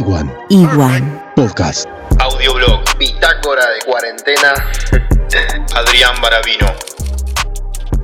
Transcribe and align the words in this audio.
Iguan 0.00 0.34
Iguan. 0.48 1.22
Podcast. 1.36 1.86
Audioblog, 2.20 2.80
bitácora 2.96 3.68
de 3.68 3.80
cuarentena. 3.84 4.54
Adrián 5.74 6.14
Baravino. 6.22 6.66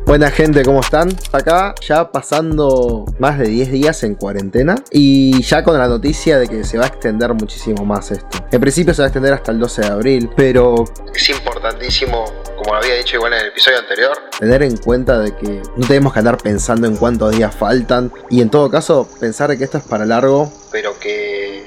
Buena 0.05 0.31
gente, 0.31 0.63
¿cómo 0.63 0.81
están? 0.81 1.09
Acá 1.33 1.75
ya 1.81 2.13
pasando 2.13 3.07
más 3.19 3.39
de 3.39 3.49
10 3.49 3.73
días 3.73 4.03
en 4.03 4.15
cuarentena 4.15 4.75
y 4.91 5.43
ya 5.43 5.65
con 5.65 5.79
la 5.79 5.89
noticia 5.89 6.39
de 6.39 6.47
que 6.49 6.65
se 6.65 6.77
va 6.77 6.85
a 6.85 6.89
extender 6.89 7.33
muchísimo 7.33 7.87
más 7.87 8.11
esto. 8.11 8.47
En 8.53 8.61
principio 8.61 8.93
se 8.93 9.01
va 9.01 9.07
a 9.07 9.09
extender 9.09 9.33
hasta 9.33 9.53
el 9.53 9.59
12 9.59 9.81
de 9.81 9.89
abril, 9.89 10.31
pero 10.37 10.85
Es 11.15 11.31
importantísimo, 11.31 12.27
como 12.59 12.75
lo 12.75 12.81
había 12.81 12.97
dicho 12.97 13.17
igual 13.17 13.33
en 13.33 13.41
el 13.41 13.47
episodio 13.47 13.79
anterior, 13.79 14.19
tener 14.39 14.63
en 14.63 14.77
cuenta 14.77 15.19
de 15.19 15.35
que 15.35 15.63
no 15.77 15.87
tenemos 15.87 16.13
que 16.13 16.19
andar 16.19 16.37
pensando 16.37 16.87
en 16.87 16.97
cuántos 16.97 17.35
días 17.35 17.55
faltan 17.55 18.13
y 18.29 18.43
en 18.43 18.51
todo 18.51 18.71
caso 18.71 19.09
pensar 19.19 19.49
de 19.49 19.57
que 19.57 19.65
esto 19.65 19.79
es 19.79 19.85
para 19.85 20.05
largo, 20.05 20.53
pero 20.71 20.99
que 21.01 21.66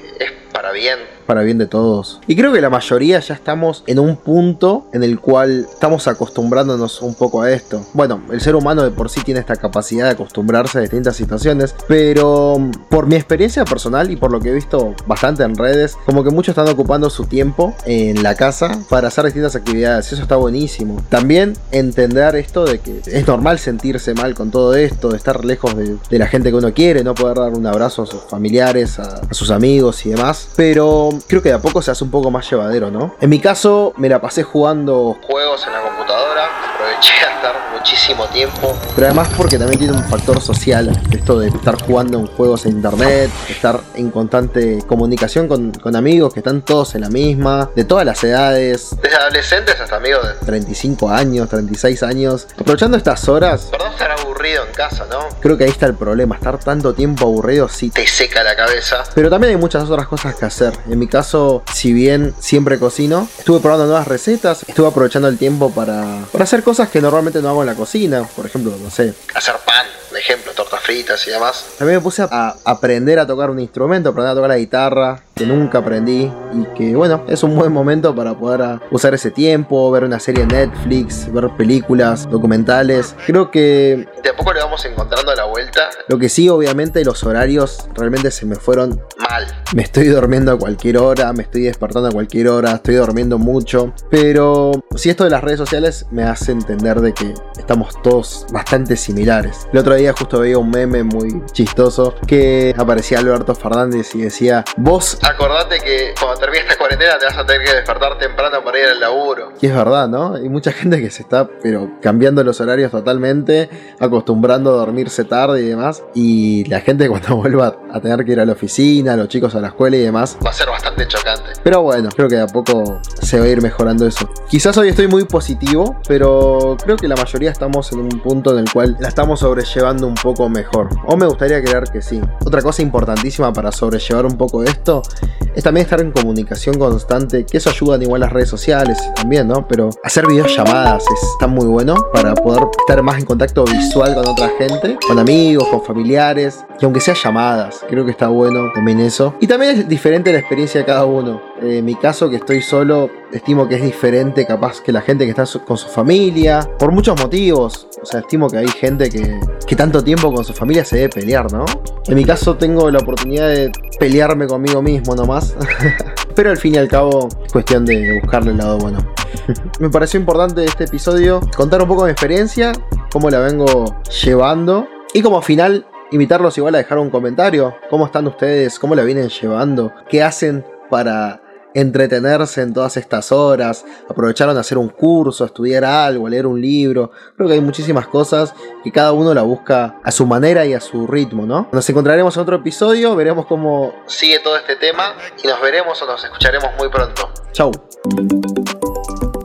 para 0.60 0.72
bien. 0.72 0.98
Para 1.30 1.44
bien 1.44 1.58
de 1.58 1.66
todos. 1.66 2.18
Y 2.26 2.34
creo 2.34 2.52
que 2.52 2.60
la 2.60 2.70
mayoría 2.70 3.20
ya 3.20 3.34
estamos 3.34 3.84
en 3.86 4.00
un 4.00 4.16
punto 4.16 4.88
en 4.92 5.04
el 5.04 5.20
cual 5.20 5.68
estamos 5.72 6.08
acostumbrándonos 6.08 7.02
un 7.02 7.14
poco 7.14 7.42
a 7.42 7.52
esto. 7.52 7.86
Bueno, 7.94 8.20
el 8.32 8.40
ser 8.40 8.56
humano 8.56 8.82
de 8.82 8.90
por 8.90 9.10
sí 9.10 9.20
tiene 9.22 9.38
esta 9.38 9.54
capacidad 9.54 10.06
de 10.06 10.10
acostumbrarse 10.10 10.78
a 10.78 10.80
distintas 10.80 11.14
situaciones, 11.14 11.76
pero 11.86 12.56
mm, 12.58 12.70
por 12.88 13.06
mi 13.06 13.14
experiencia 13.14 13.64
personal 13.64 14.10
y 14.10 14.16
por 14.16 14.32
lo 14.32 14.40
que 14.40 14.48
he 14.48 14.52
visto 14.52 14.92
bastante 15.06 15.44
en 15.44 15.54
redes, 15.54 15.96
como 16.04 16.24
que 16.24 16.30
muchos 16.30 16.48
están 16.48 16.68
ocupando 16.68 17.08
su 17.10 17.26
tiempo 17.26 17.76
en 17.86 18.24
la 18.24 18.34
casa 18.34 18.80
para 18.88 19.06
hacer 19.06 19.26
distintas 19.26 19.54
actividades. 19.54 20.12
Eso 20.12 20.22
está 20.22 20.34
buenísimo. 20.34 21.00
También 21.10 21.52
entender 21.70 22.34
esto 22.34 22.64
de 22.64 22.80
que 22.80 23.02
es 23.06 23.24
normal 23.28 23.60
sentirse 23.60 24.14
mal 24.14 24.34
con 24.34 24.50
todo 24.50 24.74
esto, 24.74 25.10
de 25.10 25.16
estar 25.16 25.44
lejos 25.44 25.76
de, 25.76 26.18
la 26.18 26.26
gente 26.26 26.50
que 26.50 26.56
uno 26.56 26.74
quiere, 26.74 27.04
no 27.04 27.14
poder 27.14 27.36
dar 27.36 27.52
un 27.52 27.68
abrazo 27.68 28.02
a 28.02 28.06
sus 28.06 28.22
familiares, 28.22 28.98
a, 28.98 29.20
a 29.30 29.32
sus 29.32 29.52
amigos 29.52 30.04
y 30.06 30.10
demás. 30.10 30.48
Pero 30.56 31.19
creo 31.26 31.42
que 31.42 31.50
de 31.50 31.54
a 31.54 31.58
poco 31.60 31.82
se 31.82 31.90
hace 31.90 32.04
un 32.04 32.10
poco 32.10 32.30
más 32.30 32.48
llevadero, 32.50 32.90
¿no? 32.90 33.14
En 33.20 33.30
mi 33.30 33.40
caso, 33.40 33.92
me 33.96 34.08
la 34.08 34.20
pasé 34.20 34.42
jugando 34.42 35.18
Juegos 35.22 35.66
en 35.66 35.72
la 35.72 35.80
computadora, 35.80 36.48
aproveché 36.74 37.12
a 37.26 37.36
estar 37.36 37.54
muchísimo 37.76 38.26
tiempo. 38.26 38.76
Pero 38.94 39.06
además 39.06 39.28
porque 39.36 39.58
también 39.58 39.78
tiene 39.78 39.94
un 39.94 40.04
factor 40.04 40.40
social, 40.40 40.90
esto 41.10 41.38
de 41.38 41.48
estar 41.48 41.80
jugando 41.82 42.18
en 42.18 42.26
juegos 42.26 42.66
en 42.66 42.72
internet, 42.72 43.30
estar 43.48 43.80
en 43.94 44.10
constante 44.10 44.82
comunicación 44.86 45.48
con, 45.48 45.72
con 45.72 45.96
amigos 45.96 46.32
que 46.34 46.40
están 46.40 46.62
todos 46.62 46.94
en 46.94 47.02
la 47.02 47.10
misma, 47.10 47.70
de 47.74 47.84
todas 47.84 48.04
las 48.04 48.22
edades, 48.24 48.96
Desde 49.02 49.16
adolescentes 49.16 49.80
hasta 49.80 49.96
amigos 49.96 50.26
de... 50.26 50.46
35 50.46 51.10
años, 51.10 51.48
36 51.48 52.02
años. 52.02 52.46
Aprovechando 52.58 52.96
estas 52.96 53.28
horas, 53.28 53.68
Perdón 53.70 53.92
aburrido 54.40 54.64
en 54.64 54.72
casa, 54.72 55.06
¿no? 55.10 55.28
creo 55.40 55.58
que 55.58 55.64
ahí 55.64 55.70
está 55.70 55.84
el 55.84 55.94
problema, 55.94 56.36
estar 56.36 56.58
tanto 56.58 56.94
tiempo 56.94 57.26
aburrido 57.26 57.68
sí. 57.68 57.90
Te 57.90 58.06
seca 58.06 58.42
la 58.42 58.56
cabeza. 58.56 59.04
Pero 59.14 59.28
también 59.28 59.52
hay 59.52 59.60
muchas 59.60 59.88
otras 59.88 60.08
cosas 60.08 60.34
que 60.34 60.46
hacer. 60.46 60.72
En 60.88 60.98
mi 60.98 61.08
caso, 61.08 61.62
si 61.72 61.92
bien 61.92 62.34
siempre 62.38 62.78
cocino, 62.78 63.28
estuve 63.38 63.60
probando 63.60 63.86
nuevas 63.86 64.08
recetas, 64.08 64.64
estuve 64.66 64.88
aprovechando 64.88 65.28
el 65.28 65.36
tiempo 65.36 65.70
para, 65.70 66.24
para 66.32 66.44
hacer 66.44 66.62
cosas 66.62 66.88
que 66.88 67.02
normalmente 67.02 67.42
no 67.42 67.50
hago 67.50 67.62
en 67.62 67.66
la 67.66 67.74
cocina. 67.74 68.26
Por 68.34 68.46
ejemplo, 68.46 68.72
no 68.82 68.90
sé, 68.90 69.12
Hacer 69.34 69.56
pan, 69.66 69.86
por 70.08 70.18
ejemplo, 70.18 70.52
tortas 70.52 70.80
fritas 70.80 71.26
y 71.26 71.30
demás. 71.30 71.66
También 71.78 71.98
me 71.98 72.02
puse 72.02 72.22
a, 72.22 72.28
a 72.30 72.56
aprender 72.64 73.18
a 73.18 73.26
tocar 73.26 73.50
un 73.50 73.60
instrumento, 73.60 74.08
aprender 74.08 74.32
a 74.32 74.34
tocar 74.34 74.48
la 74.48 74.56
guitarra, 74.56 75.22
que 75.40 75.46
nunca 75.46 75.78
aprendí 75.78 76.30
y 76.52 76.64
que 76.76 76.94
bueno, 76.94 77.24
es 77.26 77.42
un 77.42 77.56
buen 77.56 77.72
momento 77.72 78.14
para 78.14 78.34
poder 78.34 78.60
ah, 78.60 78.80
usar 78.90 79.14
ese 79.14 79.30
tiempo, 79.30 79.90
ver 79.90 80.04
una 80.04 80.20
serie 80.20 80.42
en 80.42 80.48
Netflix, 80.48 81.32
ver 81.32 81.48
películas, 81.56 82.28
documentales. 82.28 83.16
Creo 83.26 83.50
que 83.50 84.06
De 84.22 84.28
a 84.28 84.36
poco 84.36 84.52
le 84.52 84.60
vamos 84.60 84.84
encontrando 84.84 85.34
la 85.34 85.44
vuelta 85.44 85.88
lo 86.08 86.18
que 86.18 86.28
sí, 86.28 86.48
obviamente, 86.48 87.04
los 87.04 87.22
horarios 87.24 87.88
realmente 87.94 88.30
se 88.30 88.46
me 88.46 88.56
fueron. 88.56 89.00
mal. 89.18 89.46
Me 89.74 89.82
estoy 89.82 90.08
durmiendo 90.08 90.52
a 90.52 90.58
cualquier 90.58 90.98
hora, 90.98 91.32
me 91.32 91.44
estoy 91.44 91.62
despertando 91.62 92.08
a 92.08 92.12
cualquier 92.12 92.48
hora, 92.48 92.72
estoy 92.72 92.96
durmiendo 92.96 93.38
mucho. 93.38 93.94
Pero 94.10 94.72
si 94.96 95.10
esto 95.10 95.24
de 95.24 95.30
las 95.30 95.42
redes 95.42 95.58
sociales 95.58 96.06
me 96.10 96.24
hace 96.24 96.52
entender 96.52 97.00
de 97.00 97.14
que 97.14 97.34
estamos 97.56 98.00
todos 98.02 98.46
bastante 98.52 98.96
similares. 98.96 99.68
El 99.72 99.78
otro 99.78 99.94
día 99.94 100.12
justo 100.12 100.40
veía 100.40 100.58
un 100.58 100.70
meme 100.70 101.04
muy 101.04 101.42
chistoso 101.52 102.14
que 102.26 102.74
aparecía 102.76 103.18
Alberto 103.18 103.54
Fernández 103.54 104.14
y 104.14 104.22
decía, 104.22 104.64
vos 104.76 105.18
Acordate 105.30 105.78
que 105.78 106.12
cuando 106.18 106.40
termine 106.40 106.64
esta 106.64 106.76
cuarentena 106.76 107.16
te 107.16 107.26
vas 107.26 107.38
a 107.38 107.46
tener 107.46 107.64
que 107.64 107.72
despertar 107.72 108.18
temprano 108.18 108.64
para 108.64 108.78
ir 108.80 108.86
al 108.86 108.98
laburo. 108.98 109.52
Y 109.60 109.66
es 109.66 109.74
verdad, 109.74 110.08
¿no? 110.08 110.34
Hay 110.34 110.48
mucha 110.48 110.72
gente 110.72 111.00
que 111.00 111.08
se 111.08 111.22
está, 111.22 111.48
pero 111.62 111.88
cambiando 112.02 112.42
los 112.42 112.60
horarios 112.60 112.90
totalmente, 112.90 113.70
acostumbrando 114.00 114.70
a 114.70 114.78
dormirse 114.78 115.24
tarde 115.24 115.62
y 115.62 115.66
demás. 115.66 116.02
Y 116.14 116.64
la 116.68 116.80
gente 116.80 117.08
cuando 117.08 117.36
vuelva 117.40 117.76
a 117.92 118.00
tener 118.00 118.24
que 118.24 118.32
ir 118.32 118.40
a 118.40 118.44
la 118.44 118.52
oficina, 118.52 119.16
los 119.16 119.28
chicos 119.28 119.54
a 119.54 119.60
la 119.60 119.68
escuela 119.68 119.96
y 119.96 120.00
demás. 120.00 120.36
Va 120.44 120.50
a 120.50 120.52
ser 120.52 120.68
bastante 120.68 121.06
chocante. 121.06 121.50
Pero 121.62 121.82
bueno, 121.82 122.08
creo 122.14 122.28
que 122.28 122.36
de 122.36 122.42
a 122.42 122.46
poco 122.48 123.00
se 123.22 123.38
va 123.38 123.44
a 123.44 123.48
ir 123.48 123.62
mejorando 123.62 124.08
eso. 124.08 124.28
Quizás 124.48 124.76
hoy 124.78 124.88
estoy 124.88 125.06
muy 125.06 125.26
positivo, 125.26 126.00
pero 126.08 126.76
creo 126.82 126.96
que 126.96 127.06
la 127.06 127.14
mayoría 127.14 127.52
estamos 127.52 127.92
en 127.92 128.00
un 128.00 128.20
punto 128.20 128.52
en 128.52 128.58
el 128.58 128.72
cual 128.72 128.96
la 128.98 129.06
estamos 129.06 129.40
sobrellevando 129.40 130.08
un 130.08 130.14
poco 130.14 130.48
mejor. 130.48 130.88
O 131.06 131.16
me 131.16 131.26
gustaría 131.26 131.62
creer 131.62 131.84
que 131.84 132.02
sí. 132.02 132.20
Otra 132.44 132.62
cosa 132.62 132.82
importantísima 132.82 133.52
para 133.52 133.70
sobrellevar 133.70 134.26
un 134.26 134.36
poco 134.36 134.64
esto 134.64 135.02
es 135.19 135.19
también 135.62 135.84
estar 135.84 136.00
en 136.00 136.10
comunicación 136.10 136.78
constante, 136.78 137.44
que 137.44 137.58
eso 137.58 137.70
ayuda 137.70 138.02
igual 138.02 138.20
las 138.20 138.32
redes 138.32 138.48
sociales 138.48 138.98
también, 139.14 139.48
¿no? 139.48 139.66
Pero 139.68 139.90
hacer 140.02 140.26
videollamadas 140.26 141.02
es, 141.02 141.22
está 141.34 141.46
muy 141.46 141.66
bueno 141.66 141.96
para 142.12 142.34
poder 142.34 142.62
estar 142.78 143.02
más 143.02 143.18
en 143.18 143.26
contacto 143.26 143.64
visual 143.64 144.14
con 144.14 144.26
otra 144.28 144.50
gente, 144.58 144.98
con 145.06 145.18
amigos, 145.18 145.68
con 145.68 145.82
familiares, 145.82 146.64
y 146.80 146.84
aunque 146.84 147.00
sea 147.00 147.14
llamadas, 147.14 147.80
creo 147.88 148.04
que 148.04 148.10
está 148.10 148.28
bueno 148.28 148.70
también 148.74 149.00
eso. 149.00 149.34
Y 149.40 149.46
también 149.46 149.78
es 149.78 149.88
diferente 149.88 150.32
la 150.32 150.38
experiencia 150.38 150.80
de 150.80 150.86
cada 150.86 151.04
uno. 151.04 151.49
Eh, 151.62 151.78
en 151.78 151.84
mi 151.84 151.94
caso, 151.94 152.30
que 152.30 152.36
estoy 152.36 152.62
solo, 152.62 153.10
estimo 153.32 153.68
que 153.68 153.76
es 153.76 153.82
diferente 153.82 154.46
capaz 154.46 154.80
que 154.80 154.92
la 154.92 155.00
gente 155.00 155.24
que 155.24 155.30
está 155.30 155.44
con 155.60 155.76
su 155.76 155.88
familia, 155.88 156.60
por 156.78 156.92
muchos 156.92 157.20
motivos. 157.20 157.88
O 158.02 158.06
sea, 158.06 158.20
estimo 158.20 158.48
que 158.48 158.58
hay 158.58 158.68
gente 158.68 159.10
que, 159.10 159.38
que 159.66 159.76
tanto 159.76 160.02
tiempo 160.02 160.32
con 160.32 160.44
su 160.44 160.52
familia 160.52 160.84
se 160.84 160.96
debe 160.96 161.08
pelear, 161.10 161.52
¿no? 161.52 161.64
En 162.06 162.14
mi 162.14 162.24
caso 162.24 162.56
tengo 162.56 162.90
la 162.90 162.98
oportunidad 162.98 163.48
de 163.48 163.70
pelearme 163.98 164.46
conmigo 164.46 164.80
mismo 164.82 165.14
nomás. 165.14 165.54
Pero 166.34 166.50
al 166.50 166.56
fin 166.56 166.74
y 166.74 166.78
al 166.78 166.88
cabo 166.88 167.28
es 167.44 167.52
cuestión 167.52 167.84
de 167.84 168.20
buscarle 168.20 168.52
el 168.52 168.58
lado 168.58 168.78
bueno. 168.78 168.98
Me 169.80 169.90
pareció 169.90 170.18
importante 170.18 170.64
este 170.64 170.84
episodio 170.84 171.40
contar 171.56 171.82
un 171.82 171.88
poco 171.88 172.04
mi 172.04 172.10
experiencia, 172.10 172.72
cómo 173.12 173.30
la 173.30 173.40
vengo 173.40 174.00
llevando 174.24 174.86
y 175.12 175.22
como 175.22 175.42
final 175.42 175.86
invitarlos 176.10 176.56
igual 176.58 176.74
a 176.74 176.78
dejar 176.78 176.98
un 176.98 177.10
comentario. 177.10 177.74
¿Cómo 177.90 178.06
están 178.06 178.26
ustedes? 178.26 178.78
¿Cómo 178.78 178.94
la 178.94 179.02
vienen 179.02 179.28
llevando? 179.28 179.92
¿Qué 180.08 180.22
hacen 180.22 180.64
para 180.88 181.40
entretenerse 181.74 182.62
en 182.62 182.74
todas 182.74 182.96
estas 182.96 183.32
horas? 183.32 183.84
¿Aprovecharon 184.08 184.56
a 184.56 184.60
hacer 184.60 184.78
un 184.78 184.88
curso, 184.88 185.44
estudiar 185.44 185.84
algo, 185.84 186.28
leer 186.28 186.46
un 186.46 186.60
libro? 186.60 187.10
Creo 187.36 187.48
que 187.48 187.54
hay 187.54 187.60
muchísimas 187.60 188.06
cosas 188.06 188.54
que 188.82 188.92
cada 188.92 189.12
uno 189.12 189.34
la 189.34 189.42
busca 189.42 190.00
a 190.02 190.10
su 190.10 190.26
manera 190.26 190.64
y 190.66 190.74
a 190.74 190.80
su 190.80 191.06
ritmo, 191.06 191.46
¿no? 191.46 191.68
Nos 191.72 191.88
encontraremos 191.88 192.36
en 192.36 192.42
otro 192.42 192.56
episodio, 192.56 193.14
veremos 193.16 193.46
cómo... 193.46 193.94
Sigue 194.06 194.38
todo 194.40 194.56
este 194.56 194.76
tema 194.76 195.14
y 195.42 195.46
nos 195.46 195.60
veremos 195.60 196.00
o 196.02 196.06
nos 196.06 196.22
escucharemos 196.24 196.70
muy 196.78 196.88
pronto. 196.88 197.30
Chau. 197.52 197.70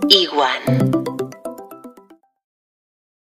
Iguan. 0.09 1.14